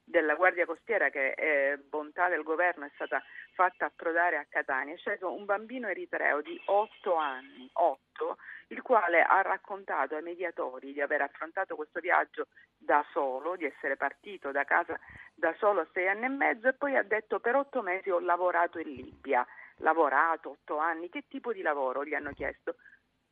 della 0.03 0.35
Guardia 0.35 0.65
Costiera, 0.65 1.09
che 1.09 1.33
è 1.33 1.77
bontà 1.77 2.29
del 2.29 2.43
governo 2.43 2.85
è 2.85 2.91
stata 2.95 3.21
fatta 3.53 3.85
approdare 3.85 4.37
a 4.37 4.45
Catania, 4.47 4.93
è 4.93 4.97
sceso 4.97 5.33
un 5.33 5.45
bambino 5.45 5.87
eritreo 5.87 6.41
di 6.41 6.59
8 6.65 7.15
anni, 7.15 7.69
8, 7.73 8.37
il 8.67 8.81
quale 8.81 9.21
ha 9.21 9.41
raccontato 9.41 10.15
ai 10.15 10.23
mediatori 10.23 10.93
di 10.93 11.01
aver 11.01 11.21
affrontato 11.21 11.75
questo 11.75 11.99
viaggio 11.99 12.47
da 12.77 13.05
solo, 13.11 13.55
di 13.55 13.65
essere 13.65 13.95
partito 13.95 14.51
da 14.51 14.63
casa 14.63 14.99
da 15.33 15.53
solo 15.57 15.81
a 15.81 15.87
sei 15.91 16.07
anni 16.07 16.25
e 16.25 16.29
mezzo 16.29 16.67
e 16.67 16.73
poi 16.73 16.95
ha 16.95 17.03
detto 17.03 17.39
per 17.39 17.55
otto 17.55 17.81
mesi 17.81 18.09
ho 18.09 18.19
lavorato 18.19 18.79
in 18.79 18.87
Libia 18.87 19.45
lavorato 19.77 20.51
otto 20.51 20.77
anni, 20.77 21.09
che 21.09 21.25
tipo 21.27 21.53
di 21.53 21.61
lavoro 21.61 22.05
gli 22.05 22.13
hanno 22.13 22.31
chiesto? 22.31 22.75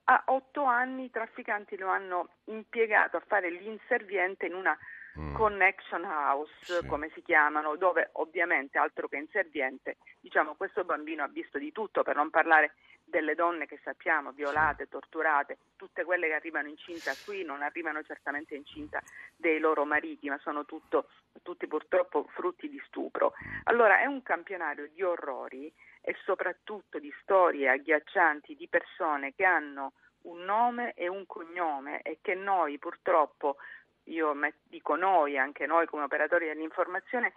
A 0.05 0.23
otto 0.27 0.63
anni 0.63 1.05
i 1.05 1.09
trafficanti 1.09 1.77
lo 1.77 1.87
hanno 1.87 2.29
impiegato 2.45 3.17
a 3.17 3.23
fare 3.25 3.49
l'inserviente 3.49 4.45
in 4.45 4.53
una 4.53 4.77
mm. 5.17 5.35
connection 5.35 6.03
house, 6.03 6.51
sì. 6.61 6.87
come 6.87 7.09
si 7.13 7.21
chiamano, 7.21 7.77
dove 7.77 8.09
ovviamente 8.13 8.77
altro 8.77 9.07
che 9.07 9.17
inserviente, 9.17 9.97
diciamo 10.19 10.55
questo 10.55 10.83
bambino 10.83 11.23
ha 11.23 11.27
visto 11.27 11.57
di 11.57 11.71
tutto, 11.71 12.03
per 12.03 12.15
non 12.15 12.29
parlare 12.29 12.73
delle 13.13 13.35
donne 13.35 13.67
che 13.67 13.79
sappiamo 13.83 14.31
violate, 14.31 14.89
torturate, 14.89 15.57
tutte 15.75 16.03
quelle 16.03 16.25
che 16.25 16.33
arrivano 16.33 16.67
incinta 16.67 17.13
qui 17.23 17.43
non 17.43 17.61
arrivano 17.61 18.01
certamente 18.01 18.55
incinta 18.55 18.99
dei 19.35 19.59
loro 19.59 19.85
mariti, 19.85 20.29
ma 20.29 20.39
sono 20.39 20.65
tutto, 20.65 21.09
tutti 21.43 21.67
purtroppo 21.67 22.27
frutti 22.33 22.67
di 22.67 22.81
stupro. 22.87 23.33
Allora 23.65 23.99
è 23.99 24.05
un 24.05 24.23
campionario 24.23 24.89
di 24.91 25.03
orrori 25.03 25.71
e 26.01 26.15
soprattutto 26.23 26.97
di 26.97 27.13
storie 27.21 27.69
agghiaccianti 27.69 28.55
di 28.55 28.67
persone 28.67 29.35
che 29.35 29.45
hanno 29.45 29.93
un 30.23 30.39
nome 30.39 30.93
e 30.93 31.07
un 31.07 31.27
cognome 31.27 32.01
e 32.01 32.17
che 32.19 32.33
noi 32.33 32.79
purtroppo, 32.79 33.57
io 34.05 34.35
dico 34.63 34.95
noi, 34.95 35.37
anche 35.37 35.67
noi 35.67 35.85
come 35.85 36.03
operatori 36.03 36.47
dell'informazione, 36.47 37.33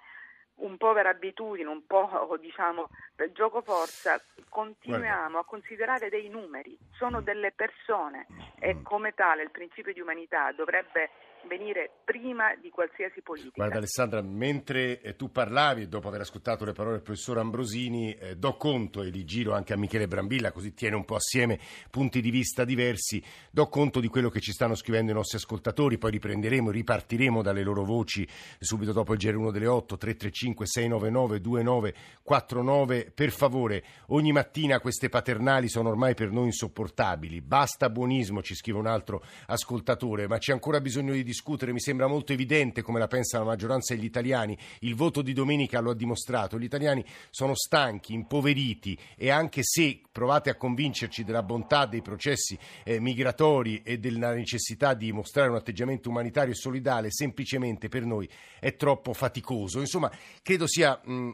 un 0.56 0.76
po' 0.76 0.92
per 0.92 1.06
abitudine, 1.06 1.68
un 1.68 1.86
po' 1.86 2.36
diciamo 2.40 2.88
per 3.14 3.32
gioco 3.32 3.62
forza, 3.62 4.20
continuiamo 4.48 5.38
a 5.38 5.44
considerare 5.44 6.08
dei 6.08 6.28
numeri, 6.28 6.76
sono 6.92 7.20
delle 7.20 7.52
persone 7.52 8.26
e 8.58 8.74
mm. 8.74 8.82
come 8.82 9.12
tale 9.14 9.42
il 9.42 9.50
principio 9.50 9.92
di 9.92 10.00
umanità 10.00 10.52
dovrebbe 10.52 11.10
venire 11.46 11.90
prima 12.04 12.54
di 12.60 12.70
qualsiasi 12.70 13.20
politica. 13.20 13.52
Guarda 13.54 13.78
Alessandra, 13.78 14.22
mentre 14.22 15.00
eh, 15.00 15.16
tu 15.16 15.30
parlavi 15.30 15.88
dopo 15.88 16.08
aver 16.08 16.20
ascoltato 16.20 16.64
le 16.64 16.72
parole 16.72 16.96
del 16.96 17.02
professor 17.02 17.38
Ambrosini, 17.38 18.14
eh, 18.14 18.36
do 18.36 18.56
conto 18.56 19.02
e 19.02 19.08
li 19.10 19.24
giro 19.24 19.54
anche 19.54 19.72
a 19.72 19.76
Michele 19.76 20.08
Brambilla, 20.08 20.52
così 20.52 20.74
tiene 20.74 20.96
un 20.96 21.04
po' 21.04 21.16
assieme 21.16 21.58
punti 21.90 22.20
di 22.20 22.30
vista 22.30 22.64
diversi, 22.64 23.22
do 23.50 23.68
conto 23.68 24.00
di 24.00 24.08
quello 24.08 24.28
che 24.28 24.40
ci 24.40 24.52
stanno 24.52 24.74
scrivendo 24.74 25.10
i 25.10 25.14
nostri 25.14 25.38
ascoltatori, 25.38 25.98
poi 25.98 26.12
riprenderemo, 26.12 26.70
ripartiremo 26.70 27.42
dalle 27.42 27.62
loro 27.62 27.84
voci 27.84 28.26
subito 28.58 28.92
dopo 28.92 29.12
il 29.12 29.18
GR1 29.18 29.50
delle 29.50 29.66
8, 29.66 29.96
335 29.96 30.66
699 30.66 31.40
2949. 31.40 33.12
Per 33.14 33.30
favore, 33.30 33.84
ogni 34.08 34.32
mattina 34.32 34.80
queste 34.80 35.08
paternali 35.08 35.68
sono 35.68 35.88
ormai 35.88 36.14
per 36.14 36.30
noi 36.30 36.46
insopportabili, 36.46 37.40
basta 37.40 37.90
buonismo, 37.90 38.42
ci 38.42 38.54
scrive 38.54 38.78
un 38.78 38.86
altro 38.86 39.22
ascoltatore, 39.46 40.26
ma 40.26 40.38
c'è 40.38 40.52
ancora 40.52 40.80
bisogno 40.80 41.12
di 41.12 41.22
discutere, 41.36 41.72
mi 41.72 41.80
sembra 41.80 42.06
molto 42.06 42.32
evidente 42.32 42.80
come 42.80 42.98
la 42.98 43.08
pensa 43.08 43.38
la 43.38 43.44
maggioranza 43.44 43.94
degli 43.94 44.04
italiani, 44.04 44.56
il 44.80 44.94
voto 44.94 45.20
di 45.20 45.34
domenica 45.34 45.80
lo 45.80 45.90
ha 45.90 45.94
dimostrato, 45.94 46.58
gli 46.58 46.64
italiani 46.64 47.04
sono 47.28 47.54
stanchi, 47.54 48.14
impoveriti 48.14 48.98
e 49.16 49.30
anche 49.30 49.60
se 49.62 50.00
provate 50.10 50.48
a 50.48 50.54
convincerci 50.54 51.24
della 51.24 51.42
bontà 51.42 51.84
dei 51.84 52.00
processi 52.00 52.58
eh, 52.84 52.98
migratori 53.00 53.82
e 53.82 53.98
della 53.98 54.32
necessità 54.32 54.94
di 54.94 55.12
mostrare 55.12 55.50
un 55.50 55.56
atteggiamento 55.56 56.08
umanitario 56.08 56.52
e 56.52 56.56
solidale, 56.56 57.10
semplicemente 57.10 57.88
per 57.88 58.06
noi 58.06 58.26
è 58.58 58.76
troppo 58.76 59.12
faticoso. 59.12 59.80
Insomma, 59.80 60.10
credo 60.42 60.66
sia 60.66 60.98
mh, 61.04 61.12
mm, 61.12 61.30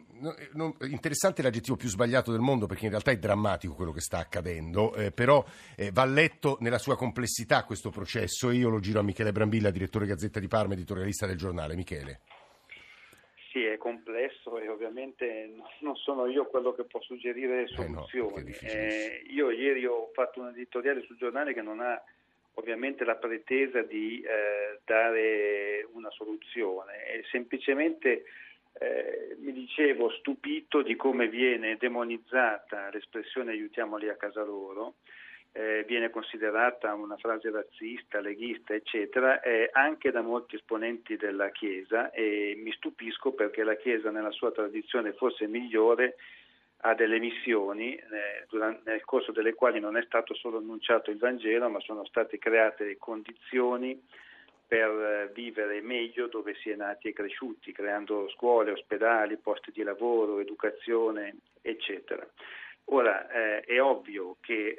non, 0.54 0.75
interessante 0.88 1.42
l'aggettivo 1.42 1.76
più 1.76 1.88
sbagliato 1.88 2.32
del 2.32 2.40
mondo 2.40 2.66
perché 2.66 2.87
in 2.87 2.90
realtà 2.90 3.12
è 3.12 3.18
drammatico 3.18 3.75
quello 3.75 3.92
che 3.92 4.00
sta 4.00 4.18
accadendo, 4.18 4.94
eh, 4.94 5.12
però 5.12 5.44
eh, 5.76 5.92
va 5.92 6.04
letto 6.04 6.56
nella 6.59 6.78
sua 6.78 6.97
complessità 6.97 7.62
questo 7.62 7.90
processo 7.90 8.50
e 8.50 8.56
io 8.56 8.68
lo 8.68 8.80
giro 8.80 8.99
a 8.99 9.02
Michele 9.04 9.30
Brambilla, 9.30 9.71
direttore 9.71 9.90
direttore 9.93 10.07
Gazzetta 10.07 10.41
di 10.41 10.49
Parma, 10.49 10.73
editorialista 10.73 11.27
del 11.27 11.37
giornale. 11.37 11.75
Michele. 11.75 12.21
Sì, 13.51 13.63
è 13.65 13.77
complesso 13.77 14.59
e 14.59 14.69
ovviamente 14.69 15.53
non 15.81 15.95
sono 15.97 16.27
io 16.27 16.47
quello 16.47 16.73
che 16.73 16.85
può 16.85 17.01
suggerire 17.03 17.67
soluzioni. 17.67 18.51
Eh 18.63 18.67
no, 18.67 18.71
eh, 18.71 19.23
io 19.29 19.51
ieri 19.51 19.85
ho 19.85 20.11
fatto 20.15 20.41
un 20.41 20.49
editoriale 20.49 21.03
sul 21.03 21.19
giornale 21.19 21.53
che 21.53 21.61
non 21.61 21.81
ha 21.81 22.03
ovviamente 22.55 23.05
la 23.05 23.17
pretesa 23.17 23.83
di 23.83 24.23
eh, 24.23 24.81
dare 24.87 25.87
una 25.93 26.11
soluzione, 26.11 27.05
è 27.05 27.21
semplicemente 27.31 28.25
eh, 28.79 29.37
mi 29.41 29.53
dicevo 29.53 30.11
stupito 30.13 30.81
di 30.81 30.97
come 30.97 31.29
viene 31.29 31.77
demonizzata 31.77 32.89
l'espressione 32.91 33.53
aiutiamoli 33.53 34.09
a 34.09 34.17
casa 34.17 34.43
loro 34.43 34.95
eh, 35.52 35.85
viene 35.87 36.11
considerata 36.11 36.94
una 36.94 37.16
frase 37.16 37.50
razzista, 37.50 38.21
leghista, 38.21 38.75
eccetera, 38.75 39.40
eh, 39.42 39.68
anche 39.73 40.11
da 40.11 40.23
molti 40.23 40.56
esponenti 40.56 41.16
della 41.16 41.50
Chiesa 41.50 42.11
e 42.11 42.54
mi 42.56 42.73
stupisco 42.73 43.32
perché 43.32 43.62
la 43.62 43.76
Chiesa 43.76 44.11
nella 44.11 44.30
sua 44.30 44.50
tradizione 44.50 45.12
forse 45.12 45.47
migliore 45.47 46.16
ha 46.85 46.94
delle 46.94 47.18
missioni 47.18 47.94
eh, 47.94 48.47
durante, 48.49 48.90
nel 48.90 49.04
corso 49.04 49.30
delle 49.30 49.54
quali 49.54 49.78
non 49.78 49.97
è 49.97 50.02
stato 50.02 50.35
solo 50.35 50.59
annunciato 50.59 51.11
il 51.11 51.18
Vangelo, 51.18 51.68
ma 51.68 51.80
sono 51.80 52.04
state 52.06 52.38
create 52.38 52.97
condizioni 52.99 54.00
per 54.66 54.88
eh, 54.88 55.30
vivere 55.35 55.82
meglio 55.82 56.28
dove 56.28 56.54
si 56.54 56.71
è 56.71 56.76
nati 56.76 57.09
e 57.09 57.12
cresciuti, 57.12 57.73
creando 57.73 58.28
scuole, 58.30 58.71
ospedali, 58.71 59.37
posti 59.37 59.71
di 59.71 59.82
lavoro, 59.82 60.40
educazione, 60.40 61.37
eccetera. 61.61 62.26
Ora 62.87 63.29
eh, 63.31 63.61
è 63.61 63.81
ovvio 63.81 64.37
che 64.41 64.69
eh, 64.69 64.77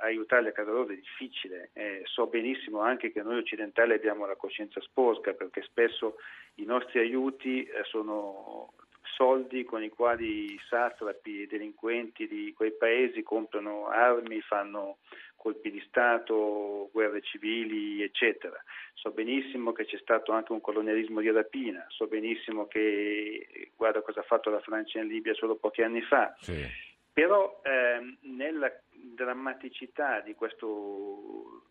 aiutare 0.00 0.48
a 0.48 0.52
casa 0.52 0.70
loro 0.70 0.92
è 0.92 0.96
difficile, 0.96 1.70
eh, 1.74 2.02
so 2.04 2.26
benissimo 2.26 2.80
anche 2.80 3.10
che 3.12 3.22
noi 3.22 3.38
occidentali 3.38 3.92
abbiamo 3.92 4.26
la 4.26 4.36
coscienza 4.36 4.80
sporca 4.80 5.32
perché 5.32 5.62
spesso 5.62 6.16
i 6.56 6.64
nostri 6.64 7.00
aiuti 7.00 7.64
eh, 7.64 7.82
sono 7.84 8.72
soldi 9.16 9.64
con 9.64 9.82
i 9.82 9.88
quali 9.88 10.52
i 10.54 10.60
satrapi 10.68 11.40
e 11.40 11.42
i 11.42 11.46
delinquenti 11.46 12.26
di 12.26 12.54
quei 12.56 12.72
paesi 12.72 13.22
comprano 13.22 13.88
armi, 13.88 14.40
fanno 14.40 14.98
colpi 15.36 15.72
di 15.72 15.82
Stato, 15.88 16.88
guerre 16.92 17.20
civili, 17.20 18.02
eccetera. 18.02 18.62
So 18.94 19.10
benissimo 19.10 19.72
che 19.72 19.84
c'è 19.84 19.98
stato 19.98 20.30
anche 20.32 20.52
un 20.52 20.60
colonialismo 20.60 21.20
di 21.20 21.30
rapina, 21.30 21.84
so 21.88 22.06
benissimo 22.06 22.66
che 22.66 23.72
guarda 23.76 24.00
cosa 24.02 24.20
ha 24.20 24.24
fatto 24.24 24.50
la 24.50 24.60
Francia 24.60 25.00
in 25.00 25.08
Libia 25.08 25.34
solo 25.34 25.56
pochi 25.56 25.82
anni 25.82 26.00
fa. 26.02 26.32
Sì 26.38 26.90
però 27.12 27.60
ehm, 27.62 28.18
nella 28.36 28.72
drammaticità 28.90 30.20
di 30.20 30.34
questo 30.34 31.62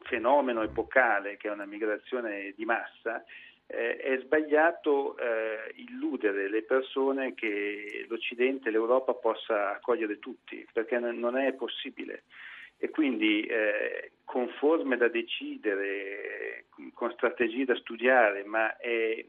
fenomeno 0.00 0.62
epocale 0.62 1.36
che 1.36 1.48
è 1.48 1.52
una 1.52 1.66
migrazione 1.66 2.52
di 2.56 2.64
massa, 2.64 3.24
eh, 3.66 3.96
è 3.96 4.18
sbagliato 4.20 5.16
eh, 5.16 5.72
illudere 5.76 6.48
le 6.48 6.62
persone 6.62 7.34
che 7.34 8.04
l'Occidente, 8.08 8.70
l'Europa 8.70 9.14
possa 9.14 9.70
accogliere 9.70 10.18
tutti, 10.18 10.66
perché 10.72 10.98
non 10.98 11.36
è 11.38 11.52
possibile. 11.54 12.24
E 12.76 12.90
quindi 12.90 13.42
eh, 13.42 14.12
con 14.24 14.48
forme 14.58 14.96
da 14.96 15.08
decidere, 15.08 16.66
con 16.94 17.12
strategie 17.12 17.64
da 17.64 17.76
studiare, 17.76 18.44
ma 18.44 18.76
è 18.76 19.24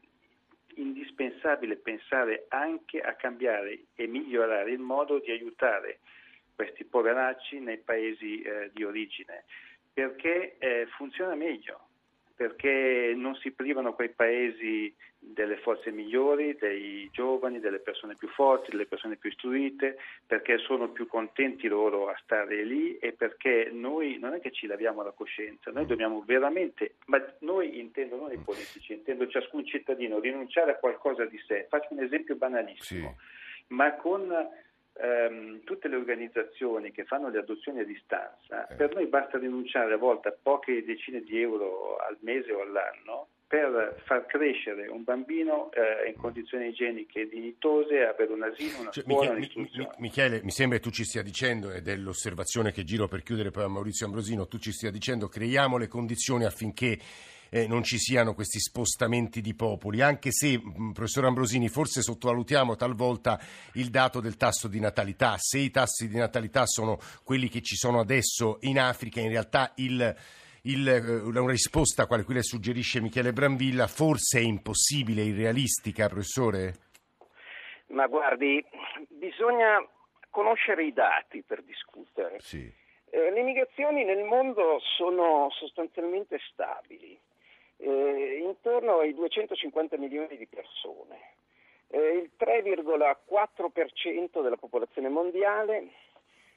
indispensabile 0.76 1.76
pensare 1.76 2.46
anche 2.48 3.00
a 3.00 3.14
cambiare 3.14 3.84
e 3.94 4.06
migliorare 4.06 4.70
il 4.70 4.78
modo 4.78 5.18
di 5.18 5.30
aiutare 5.30 6.00
questi 6.54 6.84
poveracci 6.84 7.58
nei 7.58 7.78
paesi 7.78 8.40
eh, 8.40 8.70
di 8.72 8.84
origine, 8.84 9.44
perché 9.92 10.56
eh, 10.58 10.86
funziona 10.96 11.34
meglio 11.34 11.88
perché 12.34 13.12
non 13.16 13.34
si 13.36 13.52
privano 13.52 13.94
quei 13.94 14.10
paesi 14.10 14.94
delle 15.18 15.56
forze 15.58 15.90
migliori, 15.90 16.56
dei 16.58 17.08
giovani, 17.12 17.60
delle 17.60 17.78
persone 17.78 18.14
più 18.16 18.28
forti, 18.28 18.70
delle 18.70 18.86
persone 18.86 19.16
più 19.16 19.30
istruite, 19.30 19.96
perché 20.26 20.58
sono 20.58 20.90
più 20.90 21.06
contenti 21.06 21.66
loro 21.68 22.08
a 22.08 22.18
stare 22.22 22.62
lì 22.64 22.98
e 22.98 23.12
perché 23.12 23.70
noi 23.72 24.18
non 24.18 24.34
è 24.34 24.40
che 24.40 24.50
ci 24.50 24.66
laviamo 24.66 25.02
la 25.02 25.12
coscienza, 25.12 25.70
noi 25.70 25.86
dobbiamo 25.86 26.22
veramente, 26.26 26.96
ma 27.06 27.24
noi 27.40 27.78
intendo 27.78 28.16
non 28.16 28.32
i 28.32 28.38
politici, 28.38 28.92
intendo 28.92 29.26
ciascun 29.28 29.64
cittadino, 29.64 30.18
rinunciare 30.18 30.72
a 30.72 30.76
qualcosa 30.76 31.24
di 31.24 31.40
sé. 31.46 31.66
Faccio 31.68 31.94
un 31.94 32.02
esempio 32.02 32.36
banalissimo, 32.36 33.16
sì. 33.16 33.74
ma 33.74 33.94
con 33.94 34.30
ehm, 35.00 35.64
tutte 35.64 35.88
le 35.88 35.96
organizzazioni 35.96 36.92
che 36.92 37.04
fanno 37.04 37.28
le 37.28 37.38
adozioni 37.38 37.80
a 37.80 37.84
distanza, 37.84 38.66
eh. 38.68 38.74
per 38.74 38.94
noi 38.94 39.06
basta 39.06 39.38
rinunciare 39.38 39.94
a 39.94 39.98
volte 39.98 40.28
a 40.28 40.36
poche 40.40 40.84
decine 40.84 41.20
di 41.22 41.40
euro 41.40 41.96
al 41.96 42.16
mese 42.20 42.52
o 42.52 42.60
all'anno 42.60 43.28
per 43.46 44.02
far 44.04 44.26
crescere 44.26 44.88
un 44.88 45.04
bambino 45.04 45.70
eh, 45.72 46.08
in 46.08 46.16
condizioni 46.16 46.68
igieniche 46.68 47.28
dignitose, 47.28 48.04
avere 48.04 48.32
un 48.32 48.42
asilo, 48.42 48.80
una 48.80 48.90
cioè, 48.90 49.04
scuola, 49.04 49.32
Michele, 49.34 49.70
mi, 49.76 49.88
Michele, 49.98 50.40
mi 50.42 50.50
sembra 50.50 50.78
che 50.78 50.82
tu 50.82 50.90
ci 50.90 51.04
stia 51.04 51.22
dicendo, 51.22 51.70
ed 51.70 51.86
è 51.86 51.94
l'osservazione 51.94 52.72
che 52.72 52.82
giro 52.82 53.06
per 53.06 53.22
chiudere 53.22 53.50
poi 53.50 53.64
a 53.64 53.68
Maurizio 53.68 54.06
Ambrosino, 54.06 54.48
tu 54.48 54.58
ci 54.58 54.72
stia 54.72 54.90
dicendo 54.90 55.28
creiamo 55.28 55.76
le 55.76 55.86
condizioni 55.86 56.44
affinché 56.44 56.98
eh, 57.54 57.68
non 57.68 57.84
ci 57.84 57.98
siano 57.98 58.34
questi 58.34 58.58
spostamenti 58.58 59.40
di 59.40 59.54
popoli, 59.54 60.00
anche 60.00 60.32
se, 60.32 60.58
mm, 60.58 60.90
professor 60.90 61.26
Ambrosini, 61.26 61.68
forse 61.68 62.02
sottovalutiamo 62.02 62.74
talvolta 62.74 63.38
il 63.74 63.90
dato 63.90 64.18
del 64.18 64.36
tasso 64.36 64.66
di 64.66 64.80
natalità. 64.80 65.36
Se 65.38 65.58
i 65.58 65.70
tassi 65.70 66.08
di 66.08 66.16
natalità 66.16 66.66
sono 66.66 66.98
quelli 67.22 67.48
che 67.48 67.60
ci 67.62 67.76
sono 67.76 68.00
adesso 68.00 68.58
in 68.62 68.80
Africa, 68.80 69.20
in 69.20 69.28
realtà 69.28 69.70
il 69.76 70.16
il, 70.66 70.88
eh, 70.88 70.98
una 70.98 71.50
risposta 71.50 72.06
quale 72.06 72.24
quella 72.24 72.40
suggerisce 72.40 72.98
Michele 72.98 73.34
Branvilla 73.34 73.86
forse 73.86 74.38
è 74.38 74.42
impossibile, 74.42 75.22
irrealistica, 75.22 76.08
professore? 76.08 76.74
Ma 77.88 78.06
guardi, 78.06 78.64
bisogna 79.08 79.86
conoscere 80.30 80.86
i 80.86 80.92
dati 80.94 81.42
per 81.42 81.62
discutere. 81.62 82.38
Sì. 82.40 82.72
Eh, 83.10 83.30
le 83.30 83.42
migrazioni 83.42 84.04
nel 84.04 84.24
mondo 84.24 84.80
sono 84.96 85.50
sostanzialmente 85.50 86.38
stabili 86.50 87.20
eh, 87.84 88.40
intorno 88.42 88.98
ai 88.98 89.14
250 89.14 89.96
milioni 89.98 90.36
di 90.36 90.46
persone. 90.46 91.36
Eh, 91.88 92.16
il 92.16 92.30
3,4% 92.38 94.42
della 94.42 94.56
popolazione 94.56 95.08
mondiale. 95.08 95.90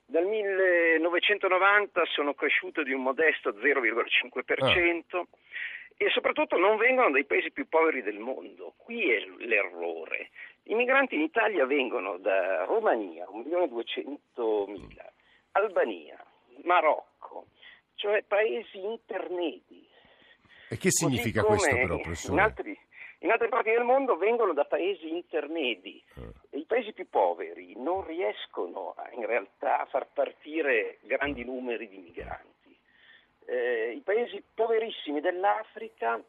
Dal 0.06 0.26
1990 0.26 2.06
sono 2.06 2.34
cresciuto 2.34 2.82
di 2.82 2.94
un 2.94 3.02
modesto 3.02 3.50
0,5% 3.50 5.18
ah. 5.18 5.28
e 5.98 6.10
soprattutto 6.12 6.58
non 6.58 6.78
vengono 6.78 7.12
dai 7.12 7.26
paesi 7.26 7.52
più 7.52 7.68
poveri 7.68 8.02
del 8.02 8.20
mondo. 8.20 8.74
Qui 8.78 9.12
è 9.12 9.20
l'errore. 9.40 10.30
I 10.64 10.76
migranti 10.76 11.16
in 11.16 11.22
Italia 11.22 11.66
vengono 11.66 12.18
da 12.20 12.64
Romania, 12.64 13.26
1.200.000, 13.26 15.06
Albania, 15.52 16.26
Marocco, 16.64 17.48
cioè 17.96 18.24
paesi 18.24 18.82
intermedi 18.82 19.87
e 20.70 20.78
che 20.78 20.92
significa 20.92 21.44
questo 21.44 21.74
però, 21.74 21.96
professore? 21.96 22.34
In, 22.34 22.40
altri, 22.40 22.80
in, 23.20 23.32
altre 23.32 23.48
parti 23.48 23.72
del 23.72 23.84
mondo 23.84 24.18
vengono 24.18 24.54
da 24.54 24.66
paesi 24.66 25.10
intermedi. 25.10 26.04
Eh. 26.16 26.58
I 26.60 26.66
paesi 26.66 26.94
più 26.94 27.08
poveri 27.10 27.74
non 27.78 28.06
riescono 28.06 28.94
a, 28.98 29.10
in 29.12 29.26
realtà 29.26 29.80
a 29.80 29.86
far 29.86 30.08
partire 30.14 31.00
grandi 31.02 31.44
numeri 31.44 31.88
di 31.88 31.98
migranti. 31.98 32.78
Eh, 33.46 33.94
I 33.96 34.02
paesi 34.02 34.44
poverissimi 34.54 35.22
dell'Africa 35.22 36.22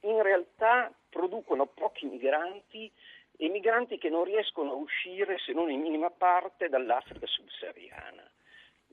in 0.00 0.22
realtà 0.22 0.92
producono 1.08 1.66
pochi 1.66 2.06
migranti 2.06 2.90
e 3.36 3.48
migranti 3.48 3.98
che 3.98 4.08
non 4.08 4.24
riescono 4.24 4.72
a 4.72 4.74
uscire 4.74 5.38
se 5.38 5.52
non 5.52 5.70
in 5.70 5.80
minima 5.80 6.10
parte 6.10 6.68
dall'Africa 6.68 7.26
subsahariana. 7.26 8.28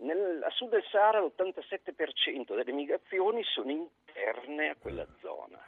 Nel, 0.02 0.42
a 0.44 0.50
sud 0.52 0.70
del 0.70 0.84
Sahara 0.90 1.20
l'87% 1.20 2.56
delle 2.56 2.72
migrazioni 2.72 3.44
sono 3.44 3.72
interne 3.72 4.70
a 4.70 4.76
quella 4.76 5.06
zona. 5.22 5.60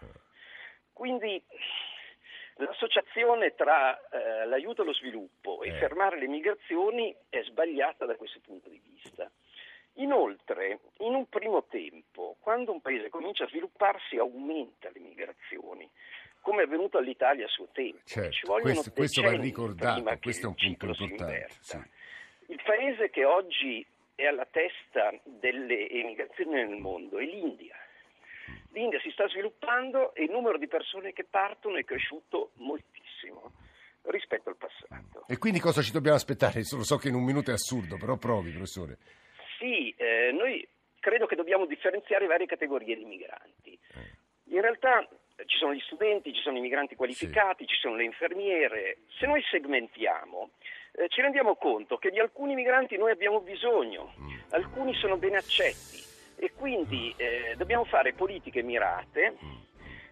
Quindi 0.92 1.42
l'associazione 2.56 3.54
tra 3.56 4.00
eh, 4.10 4.46
l'aiuto 4.46 4.82
allo 4.82 4.94
sviluppo 4.94 5.62
e 5.62 5.70
eh. 5.70 5.74
fermare 5.74 6.20
le 6.20 6.28
migrazioni 6.28 7.16
è 7.30 7.44
sbagliata 7.44 8.06
da 8.06 8.16
questo 8.16 8.40
punto 8.44 8.70
di 8.70 8.82
vista. 8.84 9.30
Inoltre, 9.98 10.80
in 11.00 11.14
un 11.14 11.28
primo 11.30 11.66
tempo, 11.66 12.38
quando 12.40 12.72
un 12.72 12.82
paese 12.82 13.10
comincia 13.10 13.44
a 13.44 13.48
svilupparsi, 13.48 14.18
aumenta 14.18 14.90
le 14.92 15.00
migrazioni, 15.00 15.88
come 16.42 16.64
è 16.64 16.66
avvenuto 16.66 16.98
all'Italia 16.98 17.46
a 17.46 17.50
suo 17.50 17.68
tempo. 17.72 18.00
Certo, 18.06 18.54
questo, 18.54 18.92
questo 18.92 19.22
va 19.22 19.36
ricordato, 19.36 20.04
questo 20.20 20.48
è 20.48 20.50
un 20.50 20.56
punto 20.56 21.04
importante. 21.04 21.48
Sì. 21.60 21.78
Il 22.48 22.62
paese 22.64 23.12
che 23.12 23.24
oggi 23.24 23.86
è 24.16 24.26
alla 24.26 24.46
testa 24.46 25.14
delle 25.24 25.90
emigrazioni 25.90 26.52
nel 26.52 26.78
mondo 26.78 27.18
è 27.18 27.26
l'India. 27.26 27.76
L'India 28.72 29.00
si 29.02 29.12
sta 29.12 29.28
sviluppando 29.28 30.14
e 30.16 30.24
il 30.24 30.32
numero 30.32 30.58
di 30.58 30.68
persone 30.68 31.14
che 31.14 31.24
partono 31.24 31.78
è 31.78 31.84
cresciuto 31.84 32.52
moltissimo 32.56 33.52
rispetto 34.04 34.50
al 34.50 34.58
passato. 34.58 35.26
E 35.28 35.38
quindi 35.38 35.60
cosa 35.60 35.82
ci 35.82 35.92
dobbiamo 35.92 36.18
aspettare? 36.18 36.62
Lo 36.72 36.84
so 36.84 36.98
che 36.98 37.10
in 37.10 37.16
un 37.16 37.24
minuto 37.24 37.52
è 37.52 37.54
assurdo, 37.54 37.98
però 37.98 38.18
provi, 38.18 38.52
professore. 38.52 38.98
Sì, 39.60 39.94
eh, 39.98 40.32
noi 40.32 40.68
credo 41.00 41.26
che 41.26 41.36
dobbiamo 41.36 41.66
differenziare 41.66 42.26
varie 42.26 42.48
categorie 42.48 42.96
di 42.96 43.06
migranti. 43.06 43.78
In 44.46 44.62
realtà 44.62 45.08
ci 45.46 45.58
sono 45.58 45.74
gli 45.74 45.80
studenti, 45.82 46.34
ci 46.34 46.42
sono 46.42 46.58
i 46.58 46.62
migranti 46.62 46.96
qualificati, 46.96 47.66
sì. 47.66 47.74
ci 47.74 47.80
sono 47.80 47.96
le 47.96 48.04
infermiere. 48.04 48.98
Se 49.18 49.26
noi 49.26 49.42
segmentiamo, 49.50 50.52
eh, 50.94 51.08
ci 51.10 51.22
rendiamo 51.22 51.56
conto 51.56 51.98
che 51.98 52.10
di 52.10 52.20
alcuni 52.20 52.54
migranti 52.56 52.98
noi 52.98 53.12
abbiamo 53.12 53.42
bisogno, 53.42 54.14
mm. 54.20 54.30
alcuni 54.50 54.94
sono 54.94 55.18
ben 55.18 55.36
accetti 55.36 56.02
e 56.36 56.52
quindi 56.54 57.14
eh, 57.18 57.56
dobbiamo 57.58 57.84
fare 57.86 58.14
politiche 58.14 58.62
mirate 58.62 59.38
mm 59.44 59.62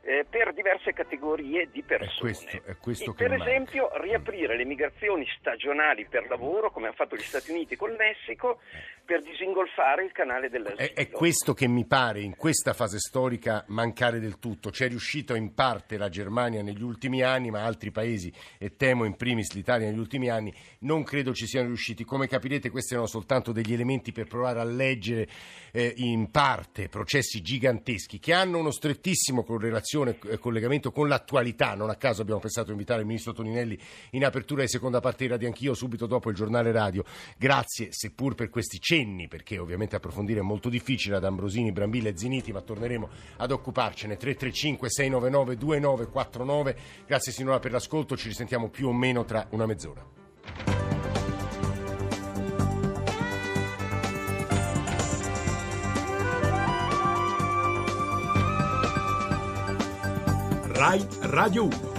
eh, 0.04 0.26
per 0.28 0.54
diverse 0.54 0.94
categorie 0.94 1.70
di 1.72 1.84
persone. 1.84 2.12
È 2.12 2.20
questo, 2.20 2.62
è 2.66 2.78
questo 2.78 3.14
per 3.14 3.34
esempio 3.34 3.92
riaprire 4.02 4.58
le 4.58 4.66
migrazioni 4.66 5.26
stagionali 5.38 6.08
per 6.08 6.28
lavoro, 6.28 6.72
come 6.72 6.88
hanno 6.88 6.96
fatto 6.96 7.16
gli 7.16 7.22
Stati 7.22 7.52
Uniti 7.52 7.76
con 7.76 7.92
il 7.92 7.98
Messico, 7.98 8.60
per 9.06 9.22
disingolfare 9.22 10.04
il 10.06 10.12
canale 10.12 10.50
dell'asilo. 10.50 10.82
È, 10.82 10.94
è 10.94 11.10
questo 11.10 11.54
che 11.54 11.68
mi 11.68 11.86
pare 11.86 12.22
in 12.22 12.36
questa 12.36 12.74
fase 12.74 12.98
storica 12.98 13.64
mancare 13.68 14.20
del 14.20 14.40
tutto. 14.40 14.72
C'è 14.72 14.88
riuscito 14.88 15.36
in 15.36 15.54
parte 15.54 15.98
la 15.98 16.10
Germania 16.10 16.64
negli 16.64 16.82
ultimi 16.82 17.22
anni, 17.22 17.52
ma 17.52 17.64
altri 17.64 17.92
paesi, 17.92 18.34
e 18.58 18.76
temo 18.76 19.06
in 19.06 19.16
primis 19.16 19.54
l'Italia 19.54 19.88
negli 19.88 20.00
ultimi 20.00 20.30
anni, 20.30 20.54
non 20.80 21.04
credo 21.04 21.34
ci 21.34 21.46
siano 21.46 21.68
riusciti. 21.68 22.04
Come 22.04 22.28
capirete 22.28 22.70
questi 22.72 22.94
erano 22.94 23.08
soltanto 23.08 23.52
degli 23.52 23.74
elementi 23.74 24.12
per 24.12 24.26
provare 24.26 24.60
a 24.60 24.64
leggere 24.64 25.28
eh, 25.72 25.94
in 25.98 26.32
parte 26.32 26.90
processi 26.90 27.42
giganteschi 27.42 28.20
che 28.20 28.34
hanno 28.34 28.58
uno 28.58 28.72
strettissimo 28.72 29.44
correlazione 29.44 29.90
connessione 29.91 30.17
e 30.27 30.38
collegamento 30.38 30.91
con 30.91 31.08
l'attualità. 31.08 31.75
Non 31.75 31.89
a 31.89 31.95
caso 31.95 32.21
abbiamo 32.21 32.39
pensato 32.39 32.67
di 32.67 32.73
invitare 32.73 33.01
il 33.01 33.08
ministro 33.08 33.34
Toninelli 33.34 33.77
in 34.12 34.23
apertura 34.23 34.62
di 34.62 34.69
seconda 34.69 35.01
parte 35.01 35.25
di 35.25 35.30
Radio 35.30 35.47
Anch'io, 35.47 35.73
subito 35.73 36.06
dopo 36.06 36.30
il 36.30 36.36
giornale 36.36 36.71
radio. 36.71 37.04
Grazie, 37.38 37.89
seppur 37.91 38.36
per 38.36 38.49
questi 38.49 38.80
cenni, 38.80 39.27
perché 39.27 39.58
ovviamente 39.58 39.95
approfondire 39.95 40.39
è 40.39 40.43
molto 40.43 40.69
difficile 40.69 41.17
ad 41.17 41.25
Ambrosini, 41.25 41.71
Brambilla 41.71 42.10
e 42.10 42.17
Ziniti, 42.17 42.51
ma 42.51 42.62
torneremo 42.62 43.10
ad 43.38 43.51
occuparcene. 43.51 44.15
335 44.15 44.89
699 44.89 45.58
2949. 45.58 46.75
Grazie 47.06 47.32
signora 47.32 47.60
per 47.60 47.71
l'ascolto, 47.71 48.15
ci 48.15 48.30
risentiamo 48.30 48.69
più 48.69 48.88
o 48.88 48.93
meno 48.93 49.25
tra 49.25 49.47
una 49.51 49.65
mezz'ora. 49.65 50.81
Rai 60.82 61.08
Radio 61.22 61.65
1. 61.65 61.90